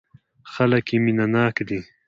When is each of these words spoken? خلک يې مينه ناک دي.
خلک 0.51 0.85
يې 0.93 0.97
مينه 1.03 1.25
ناک 1.33 1.55
دي. 1.67 1.79